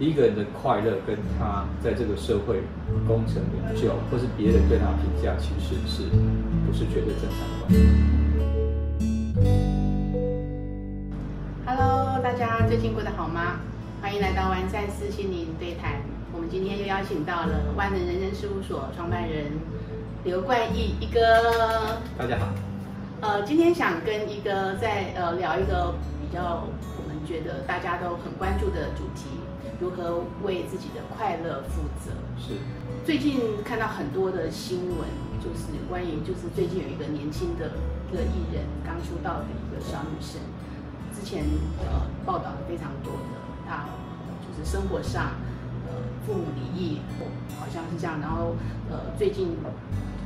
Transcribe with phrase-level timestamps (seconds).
[0.00, 2.62] 一个人的快乐跟他在这个社会
[3.04, 6.04] 功成名就，或是别人对他的评价，其实是
[6.64, 7.78] 不是绝对正常的关系
[11.66, 13.58] ？Hello，大家最近过得好吗？
[14.00, 15.94] 欢迎来到完善四心灵对谈。
[16.32, 19.46] 我们今天又邀请到了万能人生事务所创办人
[20.22, 21.98] 刘冠毅一哥。
[22.16, 22.46] 大家好。
[23.20, 25.92] 呃，今天想跟一哥在呃聊一个
[26.22, 29.26] 比较我们觉得大家都很关注的主题。
[29.80, 32.10] 如何为自己的快乐负责？
[32.36, 32.54] 是
[33.06, 35.06] 最近看到很多的新闻，
[35.38, 37.70] 就是关于就是最近有一个年轻的
[38.10, 40.40] 一个艺人刚出道的一个小女生，
[41.14, 41.44] 之前
[41.78, 43.86] 呃报道的非常多的，她
[44.42, 45.30] 就是生活上
[45.86, 45.94] 呃
[46.26, 46.98] 父母离异，
[47.58, 48.56] 好像是这样，然后
[48.90, 49.56] 呃最近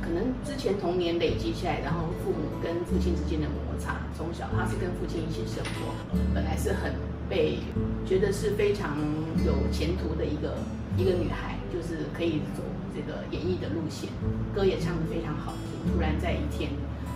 [0.01, 5.93] 可能之前童年累积起来，然后父母跟父亲之间的摩擦，从小她是跟父亲一起生活，
[6.33, 6.91] 本来是很。
[7.33, 7.57] 被
[8.05, 8.95] 觉得是非常
[9.43, 10.57] 有前途的一个
[10.95, 12.61] 一个女孩，就是可以走
[12.93, 14.07] 这个演艺的路线，
[14.53, 15.91] 歌也唱得非常好听。
[15.91, 16.69] 突然在一天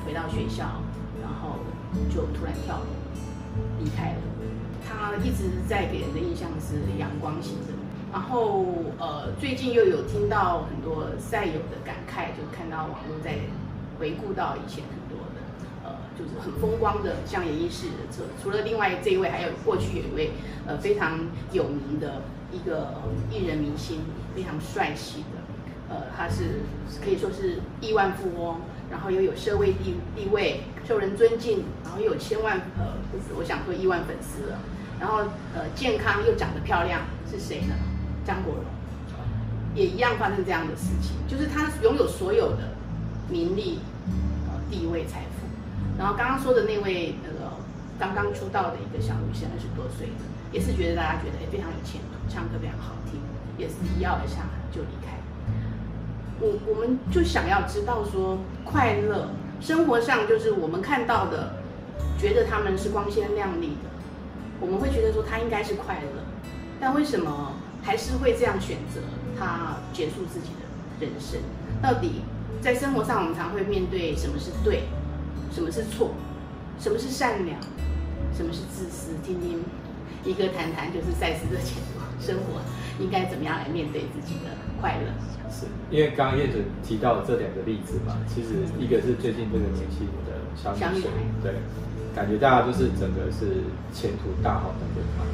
[0.03, 0.81] 回到学校，
[1.21, 1.59] 然后
[2.09, 2.85] 就突然跳楼
[3.79, 4.21] 离开了。
[4.83, 7.73] 她一直在给人的印象是阳光型的。
[8.11, 8.65] 然后
[8.97, 13.35] 呃，最近又有听到很多赛友的感慨，就看到网络在
[13.99, 14.83] 回顾到以前。
[16.17, 18.23] 就是很风光的，像演艺室的车。
[18.41, 20.31] 除了另外这一位，还有过去有一位
[20.65, 21.19] 呃非常
[21.51, 22.95] 有名的一个
[23.29, 23.99] 艺人明星，
[24.35, 26.61] 非常帅气的，呃，他是
[27.03, 28.57] 可以说是亿万富翁，
[28.89, 34.59] 然后又有社会地地位，受人尊敬，然后又有千万呃，就是我想说亿万粉丝了，
[34.99, 35.19] 然后
[35.53, 37.75] 呃健康又长得漂亮，是谁呢？
[38.25, 38.63] 张国荣，
[39.75, 42.75] 也一样发生这样的事情，就是他拥有所有的
[43.29, 43.79] 名利、
[44.47, 45.46] 呃地位、财富。
[45.97, 47.51] 然后刚刚说的那位那个
[47.97, 50.09] 刚刚出道的一个小女生，二十多岁，
[50.51, 53.19] 也是觉得大家觉得哎非常有前途，唱歌非常好听，
[53.57, 55.17] 也是一要一下就离开。
[56.39, 61.53] 我我们就想要知道说，快乐生活上就是我们看到的，
[62.19, 63.89] 觉得他们是光鲜亮丽的，
[64.61, 66.21] 我们会觉得说他应该是快乐，
[66.79, 69.01] 但为什么还是会这样选择
[69.39, 71.39] 他结束自己的人生？
[71.81, 72.21] 到底
[72.61, 74.83] 在生活上我们常会面对什么是对？
[75.51, 76.11] 什么是错？
[76.79, 77.59] 什么是善良？
[78.35, 79.11] 什么是自私？
[79.23, 79.63] 听听
[80.23, 81.81] 一个谈谈，就是赛斯的前
[82.19, 82.61] 生活
[82.99, 85.09] 应该怎么样来面对自己的快乐？
[85.49, 91.09] 是因为刚刚叶准提到这两个例子嘛，其实一个是最近这个年轻的小女生，
[91.41, 91.55] 对，
[92.13, 95.25] 感觉大家就是整个是前途大好的对方，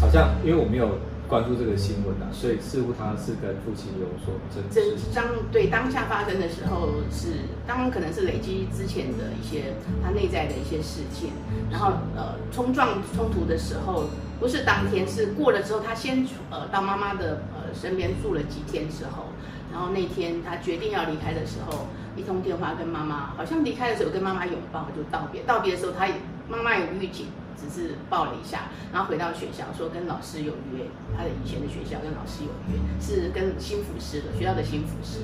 [0.00, 0.98] 好像因为我没有。
[1.28, 4.96] 关注这个新闻啊，所以似乎他是跟父亲有所争执。
[5.14, 7.32] 当对当下发生的时候，是
[7.66, 11.30] 当可能是累积之前的一些他内在的一些事件，
[11.70, 14.04] 然后呃冲撞冲突的时候，
[14.38, 19.24] 不是当天，是过了之后，他先呃到妈妈的呃身边住了几天之后，
[19.72, 21.86] 然后那天他决定要离开的时候，
[22.16, 26.06] 一通电话跟妈妈，好像离开的时候跟妈妈拥抱就道别，道别的时候他
[26.48, 27.26] 妈妈有预警。
[27.56, 35.20] 只是抱了一下，然后回到学校说跟老师有约，他的以前的学校跟老师有约，是跟新辅师的学校的新辅师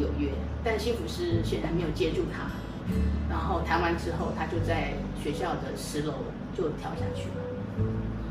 [0.00, 0.32] 有约，
[0.64, 2.50] 但新辅师显然没有接住他。
[3.28, 6.24] 然后谈完之后，他就在学校的十楼
[6.56, 7.44] 就跳下去了。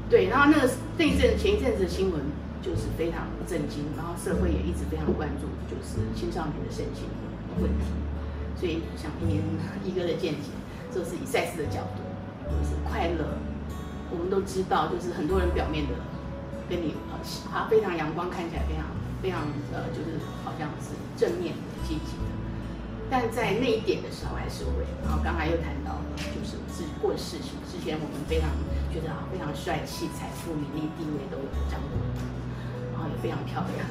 [0.09, 2.19] 对，然后那个那一阵前一阵子的新闻
[2.63, 7.05] 就是非常震惊，然后社会也一直非常关注，就是青少年的身心
[7.61, 7.85] 问题。
[8.55, 9.29] 所以想听
[9.85, 10.49] 一哥的见解，
[10.91, 12.06] 就是以赛事的角度。
[12.49, 13.37] 就是快乐，
[14.11, 15.93] 我们都知道，就是很多人表面的
[16.69, 17.19] 跟你呃，
[17.51, 18.85] 他非常阳光，看起来非常
[19.21, 21.53] 非常呃，就是好像是正面、
[21.83, 22.29] 积极的，
[23.09, 24.85] 但在那一点的时候还是会。
[25.03, 28.49] 然后刚才又谈到了，就是是过事情之前，我们非常
[28.91, 31.95] 觉得啊，非常帅气、财富、名利、地位都有掌握，
[32.93, 33.87] 然后也非常漂亮，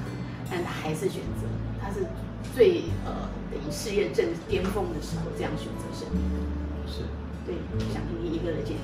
[0.51, 1.49] 但他还是选择，
[1.81, 2.07] 他是
[2.55, 6.39] 最呃等于事业正巅峰的时候这样选择生命的，
[6.87, 7.03] 是。
[7.47, 7.55] 对，
[7.95, 8.83] 想听一个的见解。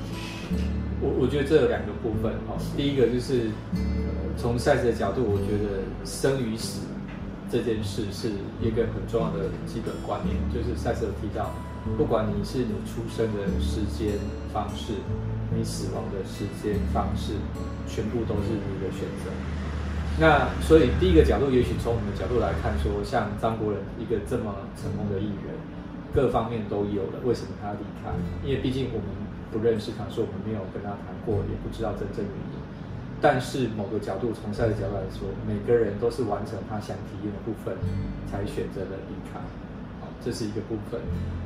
[1.03, 3.51] 我我觉得这有两个部分哈，第一个就是
[4.39, 6.87] 从赛事的角度，我觉得生与死
[7.51, 8.31] 这件事是
[8.63, 11.51] 一个很重要的基本观念，就是赛事有提到，
[11.99, 14.15] 不管你是你出生的时间
[14.55, 14.95] 方式，
[15.51, 17.35] 你死亡的时间方式，
[17.91, 19.35] 全部都是你的选择。
[20.21, 25.51] 那所以第一个角度，也许从我们的角度来看，说像张国人一个这么成功的艺人。
[26.15, 28.13] 各方面都有了，为什么他离开？
[28.45, 29.07] 因为毕竟我们
[29.51, 32.61] 不认识他，说我们没有跟他谈过，也不知道真正原因。
[33.21, 37.77] 但是某个角度，从赛的角度来说，每个人都是完成他想体验的部分，
[38.27, 39.39] 才选择了离开。
[40.01, 41.01] 好，这是一个部分。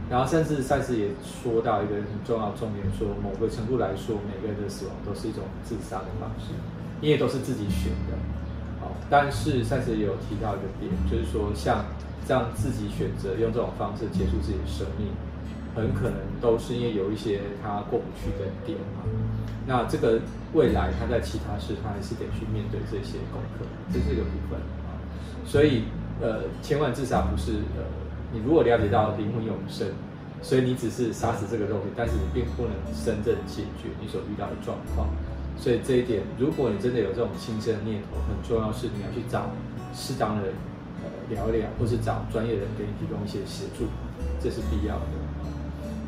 [0.08, 6.54] 然后甚至赛事也说到一个很重要重点，说某个程度来说，每个人的死亡都是一种自杀的方式。
[7.02, 8.16] 因为都是自己选的。
[8.80, 11.84] 好，但是赛事也有提到一个点，就是说像
[12.28, 15.08] 让自己选择用这种方式结束自己的生命，
[15.74, 19.04] 很可能都是因为有一些他过不去的点嘛。
[19.66, 20.20] 那这个
[20.52, 24.94] 未来他在其他事，他还是得去面对这些功课，这是一个部分啊。
[25.44, 25.84] 所以
[26.20, 27.82] 呃，千万至少不是呃，
[28.32, 29.88] 你如果了解到灵魂永生。
[30.42, 32.72] 所以你只是杀死这个肉体，但是你并不能
[33.02, 35.08] 真正解决你所遇到的状况。
[35.58, 39.50] 所以这一点，如果你真的有这种轻生的念头，很重要是你要去找
[39.94, 40.54] 适当的人
[41.28, 43.86] 聊聊，或是找专业人给你提供一些协助，
[44.40, 45.06] 这是必要的。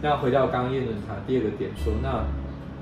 [0.01, 2.25] 那回到刚刚叶论坛第二个点说，那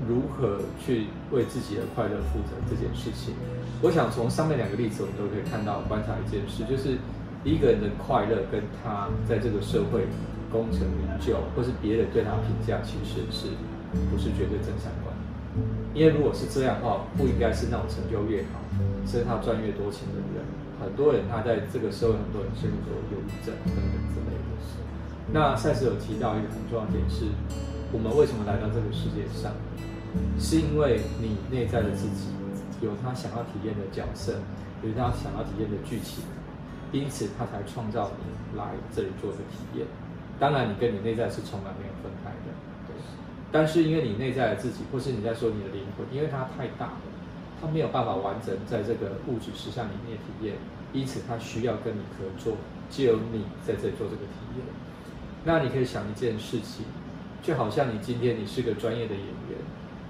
[0.06, 3.34] 如何去为自己的快乐负责这件事情？
[3.82, 6.98] 我想从上面两个例子，我们都可以看到观察一件事，就是
[7.44, 10.06] 一个人的快乐跟他在这个社会。
[10.46, 13.50] 功成名就，或是别人对他评价，其实是
[14.08, 15.12] 不是绝对正相关？
[15.92, 18.62] 因为如果是这样的话，不应该是那种成就越好，
[19.04, 20.46] 甚至他赚越多钱的人，
[20.80, 24.76] 很多人他在这个社会，很多人甚至说忧郁症等等之类的事。
[25.32, 27.26] 那赛斯有提到一个很重要的点是，
[27.92, 29.52] 我们为什么来到这个世界上？
[30.38, 32.32] 是因为你内在的自己
[32.80, 34.40] 有他想要体验的角色，
[34.82, 36.24] 有他想要体验的剧情，
[36.92, 39.86] 因此他才创造你来这里做个体验。
[40.38, 42.52] 当然，你跟你内在是从来没有分开的，
[42.86, 42.96] 对。
[43.52, 47.00] 但是因为你内在的自己，或是你在说你的灵魂，因为它太大了，
[47.60, 50.56] 它没有办法完整在这个物质实相里面体验，
[50.92, 52.56] 因此他需要跟你合作，
[52.90, 54.66] 只有你在这里做这个体验。
[55.44, 56.84] 那你可以想一件事情，
[57.42, 59.58] 就好像你今天你是个专业的演员，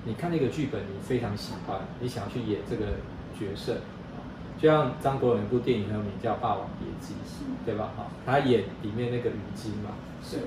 [0.04, 2.86] 你看那个剧本，你非常喜欢，你想要去演这个
[3.38, 3.78] 角色。
[4.58, 7.12] 就像张国荣一部电影很有名，叫《霸王别姬》，
[7.66, 7.90] 对吧？
[7.94, 9.90] 哈，他演里面那个虞姬嘛。
[10.24, 10.38] 是。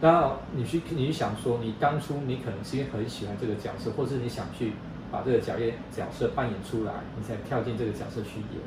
[0.00, 4.72] 那你去，你去想说，你当初你可能是因为很喜欢这个角色，或是你想去
[5.10, 8.60] 把这个角业角色扮演出来，你才跳进这个角色去演。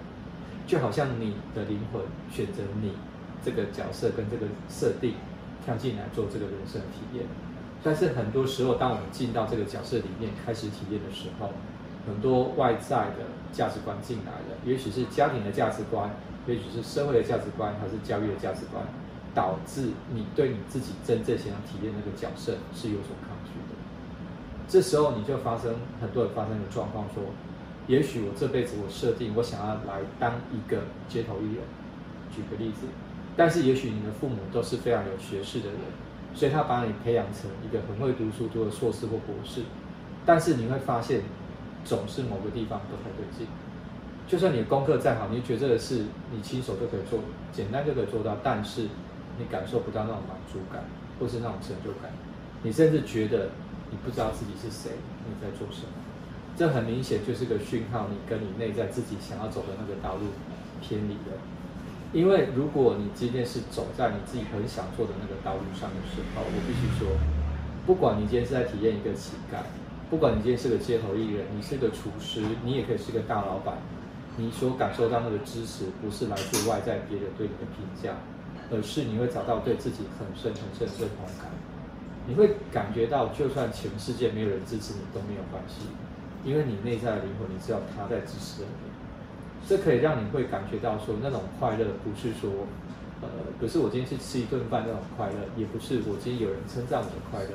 [0.66, 2.02] 就好像你的灵魂
[2.32, 2.94] 选择你
[3.44, 5.16] 这个角色跟这个设定
[5.66, 7.26] 跳进来做这个人生的体验。
[7.84, 11.50] 但是很多时候，当我们进到这个角色里面开始体验的时候，
[12.08, 16.10] 很多外在的价值观进来了，也许是家庭的价值观，
[16.48, 18.86] 也许是社会的价值观，还是教育的价值观，
[19.36, 23.76] 导致你对你自己真正想要体验那个角色是有所抗拒的。
[24.68, 27.24] 这时候你就发生很多人发生的状况，说，
[27.88, 31.64] 也许我这辈子我设定我想要来当一个街头艺人，
[32.34, 32.88] 举个例子，
[33.36, 35.78] 但是也许你的父母都是非常有学识的人，
[36.34, 39.62] 所以他把你培养成一个很会读书，读了硕士或博士，
[40.26, 41.22] 但是你会发现。
[41.86, 43.46] 总是某个地方不太对劲，
[44.26, 47.20] 就算你的功课再好，你觉得这个事你亲手就可以做，
[47.52, 48.84] 简单就可以做到，但是
[49.38, 50.82] 你感受不到那种满足感，
[51.20, 52.10] 或是那种成就感，
[52.62, 53.50] 你甚至觉得
[53.94, 54.98] 你不知道自己是谁，
[55.30, 55.94] 你在做什么，
[56.58, 60.34] 这很明显就是个讯号，你跟你内在自己想要走的那个道路
[60.82, 61.38] 偏离了。
[62.12, 67.14] 因为如果你今天是走在你自己很想做的那个道路上的时候，我必须说，
[67.86, 69.62] 不管你今天是在体验一个乞丐。
[70.10, 73.78] 不管你今天是个街头艺人，你是个厨师，你也可以是个大老板。
[74.38, 78.18] 你所感受到那个支持，不是来自外在别人对你的评价，
[78.72, 81.50] 而是你会找到对自己很深很深的认同感。
[82.28, 85.88] 你会感觉到，就算全世界没有人支持你都没有关系，
[86.44, 88.68] 因为你内在的灵魂，你知道他在支持你。
[89.68, 92.50] 这可以让你会感觉到说，那种快乐不是说，
[93.22, 93.28] 呃，
[93.60, 97.50] 不是我今天去吃一顿饭那种快乐，也不是我今天有人称赞我的快乐。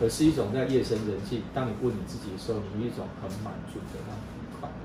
[0.00, 4.22] 而是一种在夜深人静，当你问你自己的时候，你一种很满足的那种
[4.60, 4.78] 快乐。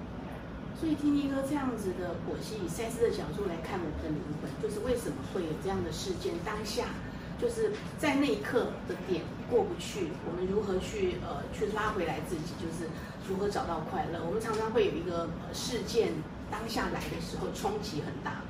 [0.74, 6.34] 所以听一哥这样子的剖析，以赛斯的角度来看我们的灵魂，就是为什么会有这样的事件？
[6.43, 6.98] 当下
[7.40, 12.54] 就是在那一刻的点过不去，我们如何去呃去拉回来自己？
[12.60, 12.90] 就是
[13.28, 14.24] 如何找到快乐？
[14.25, 16.13] 我们常常会有一个事件
[16.50, 18.42] 当下来的时候冲击很大，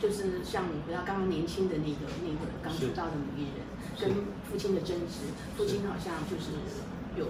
[0.00, 3.66] 就是像你不要刚刚年轻的那个那个刚出道的女艺人。
[4.00, 4.10] 跟
[4.50, 6.50] 父亲的争执，父亲好像就是
[7.14, 7.26] 有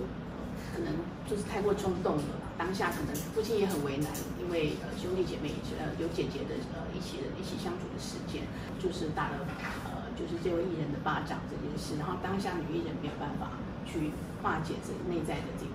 [0.72, 0.94] 可能
[1.28, 4.08] 就是太过冲动了吧，当下可能父亲也很为难，
[4.40, 8.46] 因为呃兄弟姐妹呃有姐姐的呃一起一起相处的时间，
[8.78, 9.38] 就是打了
[9.84, 15.74] 呃就是这位艺人的巴掌这件事，然后当下女艺人没有办法去化解这内在的这个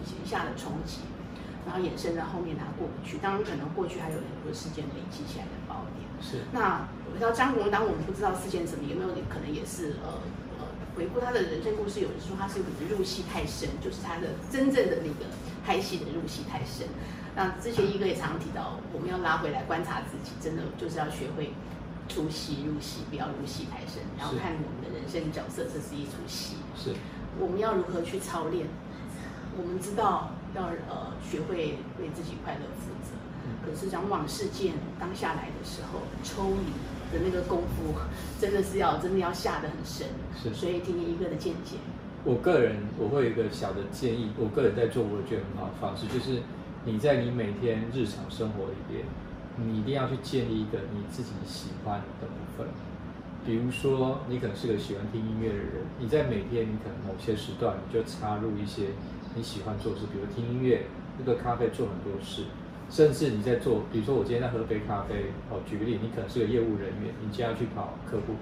[0.00, 1.02] 一一下的冲击，
[1.66, 6.04] 然后衍生到后面她过不去，当然可能过去还有很多事件累积起来的爆点。
[6.20, 6.88] 是那。
[7.18, 10.22] 知道张国荣，当我们不知道事件怎么，有没有可能也是呃
[10.60, 11.98] 呃回顾他的人生故事？
[11.98, 15.26] 有人说他是可能入戏太深，就是他的真正的那个
[15.66, 16.86] 拍戏的入戏太深。
[17.34, 21.50] 那之前一哥也常常提到，我们要拉回来观察自己，真的就是要学会
[22.08, 26.56] 出戏入戏，不要入戏太深，然后看我们的人生角色，这是一出戏。
[26.76, 26.94] 是，
[27.38, 28.66] 我们要如何去操练？
[29.56, 33.14] 我们知道要呃学会为自己快乐负责。
[33.64, 37.94] 可是讲往事件当下来的时候，抽离的那个功夫，
[38.40, 40.06] 真的是要真的要下得很深。
[40.42, 41.76] 是所以听听一个的见解。
[42.24, 46.42] 我个人我会有一个小的建议，我个人在做我觉得很好的方式，就是
[46.84, 49.04] 你在你每天日常生活里边，
[49.64, 52.66] 你一定要去建立一个你自己喜欢的部分。
[53.46, 55.66] 比如说，你可能是个喜欢听音乐的人，
[55.98, 58.88] 你在每天你可能某些时段你就插入一些
[59.34, 60.86] 你喜欢做的事，比如听音乐、
[61.16, 62.44] 喝个咖啡、做很多事，
[62.90, 68.34] 甚至你在做，比如说我今天在喝杯咖啡，哦，举个例，你可能是个业务人员，你今天要去跑客户。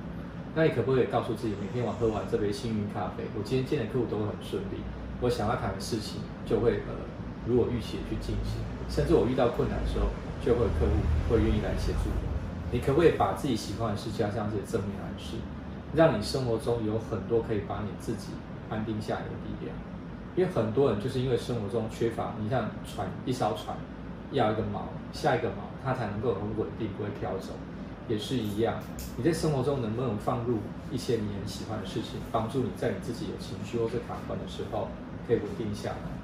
[0.57, 4.81] 那你可不可以告诉自己，每天我喝完这杯幸运咖啡，我今天见的客户都会很顺利，
[5.21, 6.97] 我想要谈的事情就会呃
[7.47, 8.59] 如我预期去进行，
[8.89, 10.09] 甚至我遇到困难的时候，
[10.45, 10.93] 就会有客户
[11.31, 12.27] 会愿意来协助我。
[12.73, 15.37] 你可不可以把自己喜欢的事加上这些正面暗示，
[15.95, 18.29] 让你生活中有很多可以把你自己
[18.69, 19.75] 安定下来的力量？
[20.35, 23.77] 因为很多人就是因为生活中缺乏，你像船一艘船
[24.33, 25.53] 要一个锚，下一个锚
[25.85, 27.53] 它才能够很稳定，不会飘走。
[28.09, 28.79] 也是一样，
[29.17, 30.59] 你在生活中能不能放入
[30.93, 34.89] 一些你很喜欢的事情，帮助你在你自己有情绪或者卡关的时候
[35.27, 36.16] 可以稳定下来？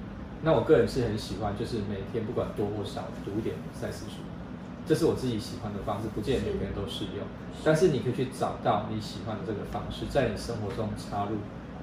[0.44, 4.22] 那我个人是很喜欢，就是每天不管多或少读一点赛事书，
[4.84, 7.24] 这是我自己喜欢的方式，不见得每个人都适用。
[7.62, 11.36] 但是你可以去找到你喜欢的这个方式，在你生活中插入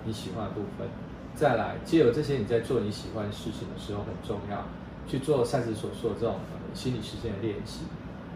[0.03, 0.87] 你喜欢的部分。
[1.35, 4.65] 再来，借由这些你在做你喜欢的事情的时候很重要，
[5.07, 6.35] 去做赛事所说的这种
[6.73, 7.81] 心理实践的练习。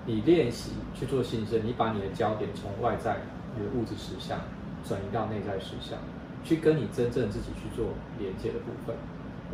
[0.06, 3.18] 你练习去做心理你把你的焦点从外在
[3.58, 4.40] 你的物质实相
[4.88, 6.00] 转移到内在实相，
[6.46, 7.88] 去跟你真正自己去做
[8.20, 8.96] 连接的部分，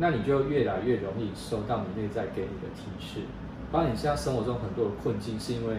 [0.00, 3.20] 那你就越来越容易收到你内在给你的提示。
[3.70, 5.76] 包括你现在生活中很多的困境，是因为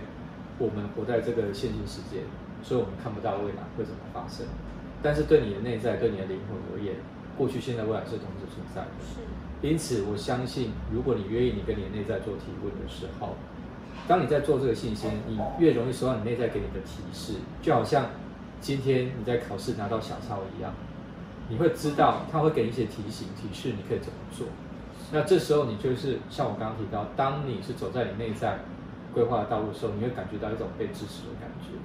[0.59, 2.21] 我们活在这个现今世界，
[2.61, 4.45] 所以我们看不到未来会怎么发生。
[5.01, 6.95] 但是对你的内在，对你的灵魂而言，
[7.35, 8.91] 过去、现在、未来是同时存在的。
[9.01, 9.19] 是。
[9.67, 13.35] 因此，我相信，如果你愿意，你跟你的内在做提问的时候。
[14.07, 18.05] 当你在做这个信心，你越容易收到你内在给你的提示，就好像
[18.59, 20.73] 今天你在考试拿到小抄一样，
[21.51, 24.47] 你会知道他会给一些提醒提示，你可以怎么做。
[25.11, 28.59] 那这时候你就是像我刚刚提到，当你是走在你内在
[29.13, 31.75] 规划的道路的时候，你会感觉到一种被支持的感觉。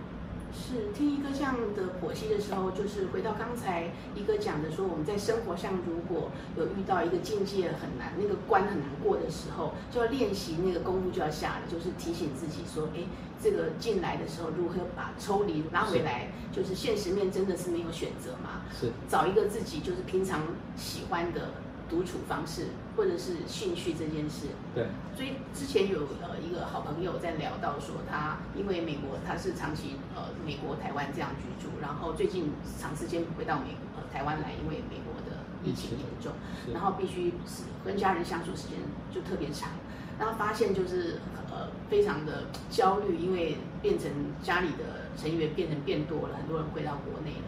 [0.58, 13.00] 是听一个这样的剖析的时候，就是回到刚才一个讲的说，我们在生活上如果有遇到一个境界很难、那个关很难过的时候，就要练习那个功夫就要下了，就是提醒自己说，哎，
[13.42, 18.90] 这个进来的时候如何把抽离拉回来，就是现实面真的是没有选择嘛，是。
[19.08, 20.42] 找一个自己就是平常
[20.76, 21.50] 喜欢的。
[21.88, 22.66] 独处方式，
[22.96, 24.88] 或者是兴趣这件事，对。
[25.14, 36.32] 所以之前有呃一个好朋友在聊到说，他因为美国他是长期呃美国台湾这样居住，然后最近长时间回到美呃台湾来，因为美国的疫情严重，
[36.74, 38.78] 然后必须是跟家人相处时间
[39.14, 39.70] 就特别长，
[40.18, 41.18] 然后发现就是
[41.50, 44.10] 呃非常的焦虑，因为变成
[44.42, 47.46] 家里的成员变成变多了，很多人回到国内了。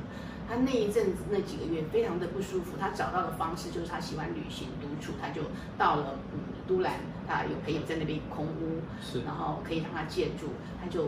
[0.48, 5.42] 他那一阵子那几个月非常的不舒服，他找到的方式就是他喜欢旅行独处，他就
[5.76, 6.94] 到了嗯都兰，
[7.26, 10.48] 他有朋友在那边空屋，是，然后可以让他借住，
[10.80, 11.04] 他就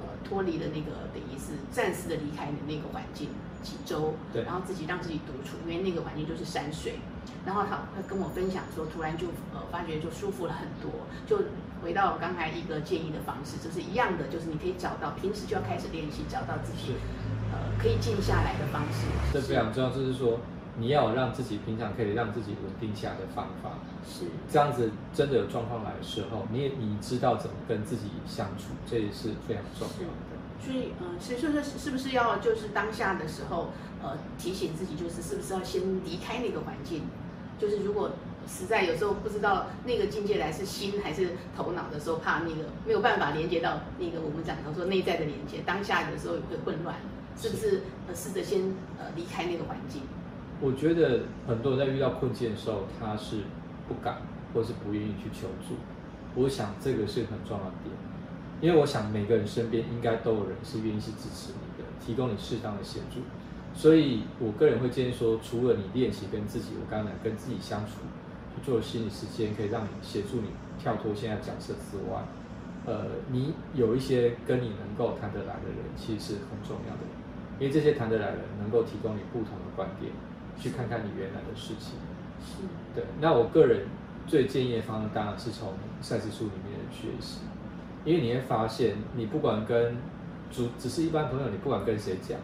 [0.00, 3.28] 呃脱离了那个等于是暂时的离开的那个环境
[3.62, 6.98] 几周，对，然后自己让自己独处，因为那个环境就是山水，
[7.46, 10.90] 然后他他跟我分享说，突然就呃发觉就舒服了很多，
[11.26, 11.44] 就
[11.82, 16.94] 回到刚才一个建议的方式，就是一样的，就是你可以找到平时就要开始练习，找到自己。
[17.52, 19.90] 呃，可以静下来的方式，这非常重要。
[19.90, 20.38] 就是说，
[20.78, 23.70] 你要让自己平常可以让自己稳定下的方法，
[24.06, 24.92] 是这样子。
[25.12, 30.29] 真的有状况来的时候，你也你知道怎么跟自己相处，这也是非常重要的。
[30.64, 33.70] 所以，嗯，所以说说是不是要就是当下的时候，
[34.02, 37.02] 呃，提醒自己，就是是不是要先离开那个环境？
[37.58, 38.10] 就是如果
[38.46, 46.96] 实在有时候不知道那个境界来是心还是头脑的时候，怕那个没有办法连接到那个我们讲的说内在的连接，当下的时候也会混乱。
[47.36, 48.60] 是不是呃试着先
[48.98, 50.02] 呃离开那个环境？
[50.60, 53.36] 我觉得很多人在遇到困境的时候，他是
[53.88, 54.18] 不敢
[54.52, 55.76] 或是不愿意去求助。
[56.34, 57.94] 我想这个是很重要的点，
[58.60, 63.20] 因为我想每个人身边应该都有人是愿意去支持你的，提供你适当的协助。
[63.72, 68.02] 所以我个人会建议说，除了你练习跟自己，我刚才跟自己相处，
[68.54, 70.48] 去做心理时间，可以让你协助你
[70.78, 72.20] 跳脱现在角色之外，
[72.84, 77.00] 呃，你有一些跟你能够谈得来的人，其实是很重要的。
[77.60, 80.10] 因为这些谈得来的人能够提供你不同的观点，
[80.58, 81.94] 去看看你原来的事情。
[82.44, 82.62] 是，
[82.94, 83.04] 对。
[83.20, 83.86] 那我个人
[84.26, 87.40] 最建议的方式当然是从赛事书里面学习，
[88.04, 89.96] 因为你会发现，你不管跟
[90.50, 92.38] 主只是一般朋友，你不管跟谁讲，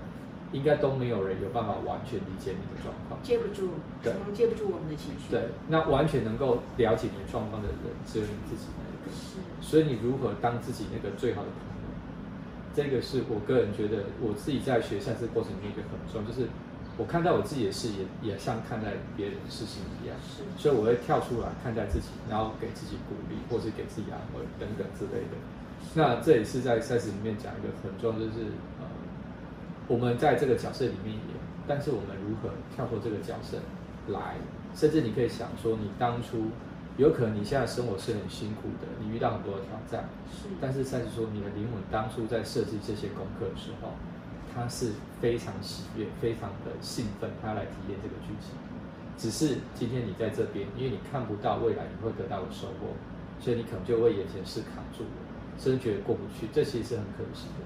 [0.52, 3.20] 应该都没有人有办法完全理解你的状况。
[3.22, 3.70] 接不住，
[4.02, 5.30] 对接不住我们的情绪。
[5.30, 9.12] 对，那完全能够了解你状况的人，只有你自己那一个。
[9.12, 11.88] 是，所以你如何当自己那个最好的朋友，
[12.74, 16.48] 这个是我个人觉得我自己在学赛事过程中一个很重要，就是
[16.98, 20.42] 我看待我自己的事也也像看待别人的事情一样，是。
[20.56, 25.36] 所以我会跳出来看待自己，然后给自己鼓励，或是给自己安慰等等之类的。
[25.94, 28.48] 那这也是在赛事里面讲一个很重要，就是
[28.80, 28.88] 呃，
[29.88, 31.36] 我们在这个角色里面演，
[31.68, 33.58] 但是我们如何跳出这个角色
[34.08, 34.36] 来，
[34.74, 36.48] 甚至你可以想说，你当初
[36.96, 43.92] 有可能你现在生活是很辛苦的，你遇到很多的挑战，是，但是赛事说你的灵魂当初在设计这些功课的时候，
[44.56, 48.56] 他是非常喜悦、非常的兴奋，他来体验这个剧情。
[49.18, 52.96] 只是今天你在这边，因为你看不到未来你会得到的收获，
[53.38, 55.10] 所以你可能就为眼前事卡住了，
[55.58, 57.64] 甚至觉得过不去，这其实是很可惜的。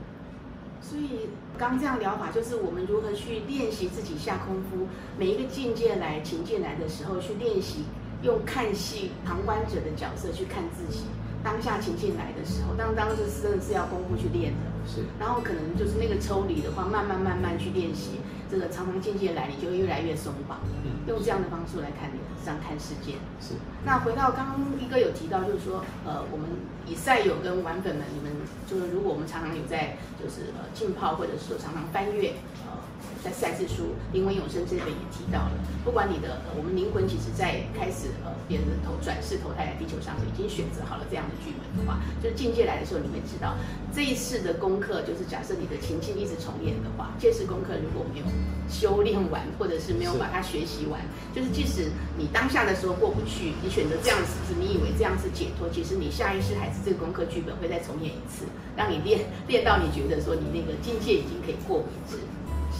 [0.82, 7.84] 所以刚这样疗法，就是我们如何去练习自己下功夫，每一个境界来、情境来的时候，去练习
[8.22, 11.04] 用看戏旁观者的角色去看自己。
[11.42, 14.70] 当下情境来的时候，当当时真的是要功夫去练的。
[14.86, 18.20] 是，然后可能就是那个抽离的话，慢慢慢慢去练习，
[18.50, 20.58] 这个常常境界来，你就会越来越松绑。
[20.84, 23.14] 嗯用这样的方式来看你，这样看世界。
[23.40, 23.54] 是，
[23.84, 26.46] 那回到刚刚一哥有提到，就是说，呃，我们
[26.86, 28.30] 以赛友跟玩粉们，你们
[28.68, 32.34] 就是如果我们常常有在就是呃浸泡，或者是说常常翻阅，
[32.68, 32.76] 呃，
[33.22, 35.52] 在赛事书《灵魂永生》这本也提到了，
[35.84, 43.56] 不管你的、呃我们灵魂其实在开始呃别人的投转世投胎来地球上，已经选择好了这样的剧本的话，就是境界来的时候，你会知道
[43.92, 48.26] 这一次的功课，就是假设你的情境一直重演的话，这次功课如果没有
[48.68, 51.00] 修炼完，或者是没有把它学习完，
[51.34, 58.44] 就是即使你当下的时候过不去，你选择这样子，是你以为这样是解脱，其实你下意识还是这个功课剧本会再重演一次，
[58.76, 62.16] 让你练练到你觉得说你那个境界已经可以过为止，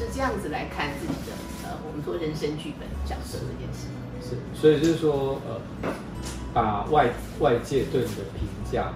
[0.01, 1.37] 是这样子来看自己的
[1.69, 3.93] 呃，我们说人生剧本角色这件事。
[4.25, 5.61] 是，所以就是说，呃，
[6.55, 8.95] 把外外界对你的评价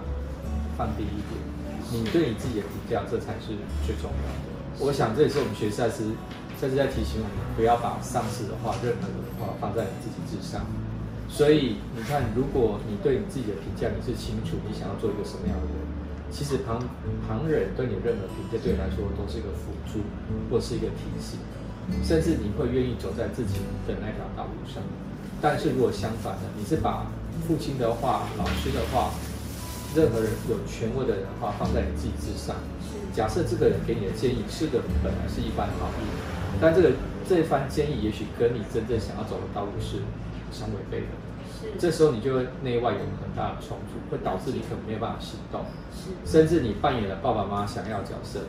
[0.78, 1.36] 放低一点，
[1.92, 3.52] 你对你自己的评价，这才是
[3.84, 4.48] 最重要的。
[4.80, 6.08] 我想这也是我们学赛师，
[6.56, 10.64] 赛师在提醒我们，不要把上司的话、任何的话放在你自己之上。
[11.28, 15.83] 所以你看，如果你对你自己的评价你是清楚，你想要做一个什么样的人，
[16.34, 16.82] 其实旁
[17.28, 20.02] 旁人对你任何评价，对你来说都是一个辅助
[20.50, 21.38] 或是一个提醒，
[22.02, 23.54] 甚至你会愿意走在自己
[23.86, 24.82] 的那条道路上。
[25.40, 27.06] 但是如果相反的，你是把
[27.46, 29.14] 父亲的话、老师的话、
[29.94, 32.56] 任何人有权威的人的话放在你自己之上，
[33.14, 36.06] 假设这个人给你的建议是个本来是一般好意，
[36.60, 36.90] 但这个
[37.28, 39.98] 这一番建议也许跟你真正想要走的道路是
[40.50, 41.06] 相违背的。
[41.46, 48.40] 是这时候你就会内外有很大的冲突，会导致你可能没有办法行动，是甚至你扮演了爸爸妈妈想要的角色，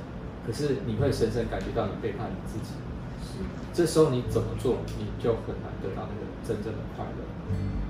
[0.46, 2.74] 可是你会深深感觉到你背叛你自己。
[3.22, 3.40] 是
[3.74, 7.24] 这时候你怎么做，你就很难得到那个真正的快乐。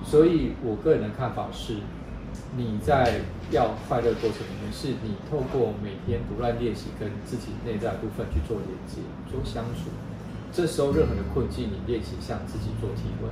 [0.04, 1.78] 所以我个人的看法是，
[2.58, 3.22] 你在
[3.52, 9.90] 要快乐过程里面，是你透过每天不断练习跟自己内在的部分去做连接、做相处。
[10.56, 13.30] 这时候任何的困境，你练习向自己做提问，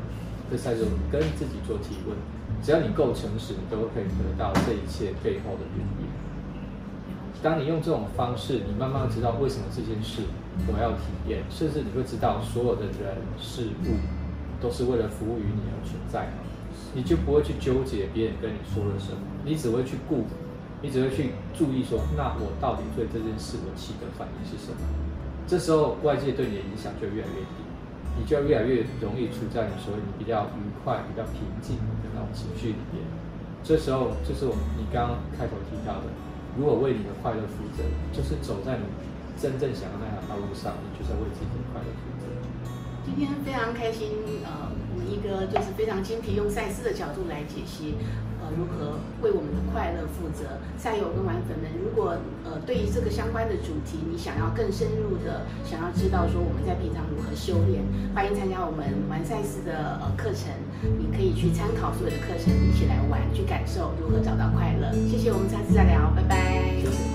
[0.51, 2.17] 这三种跟自己做提问。
[2.61, 6.07] 只要你够诚实，你都可以得到这一切背后的原因。
[7.41, 10.23] 当你用这种方式，你慢慢知道为什么这件事
[10.67, 13.95] 我要体验，甚至你会知道所有的人事物
[14.61, 16.43] 都是为了服务于你而存在嘛，
[16.93, 20.25] 你就不会去纠结别人跟你说了什么，你只会去顾，
[20.81, 24.79] 你只会去注意说，那我到底对这件事我起的反应是什么？
[25.47, 27.59] 这时候外界对你的影响就越来越低，
[28.17, 33.03] 你就越来越容易处在你所谓你比较愉快、比较平静的那种情绪里面。
[33.63, 36.11] 这时候就是我们你刚刚开头提到的，
[36.57, 38.83] 如果为你的快乐负责，就是走在你
[39.39, 42.27] 真正想要那条道路上，你就是要为自己的快乐负责。
[43.05, 44.11] 今天非常开心，
[44.43, 47.95] 呃，我一个就是非常精辟用赛事的角度来解析，
[48.43, 50.59] 呃，如何为我们的快乐负责。
[50.77, 57.79] 赛友跟玩粉们，如果呃对于这个相关的主题，你想要更深入的想要知道说我们在平常如何修炼，
[58.13, 60.51] 欢迎参加我们玩赛事的呃课程，
[60.99, 64.91] 你可以去参考所有的课程，一起来玩，去感受如何找到快乐。
[65.07, 67.12] 谢谢，我们下次再聊，拜拜。